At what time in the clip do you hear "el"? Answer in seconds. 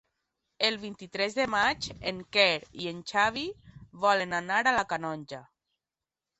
0.69-0.77